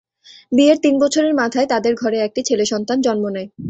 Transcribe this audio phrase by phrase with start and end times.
[0.51, 3.49] বিয়ের তিন বছরের মাথায় তাঁদের ঘরে একটি ছেলে সন্তান জন্ম নেয়।